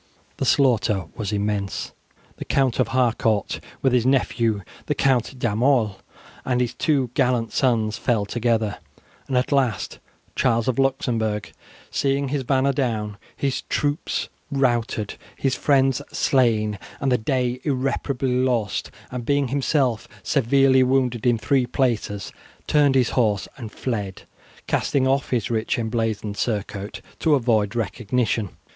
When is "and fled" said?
23.55-24.23